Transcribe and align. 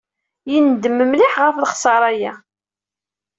Yendem 0.51 0.97
mliḥ 1.09 1.33
ɣef 1.39 1.55
lexṣara-a. 1.59 2.33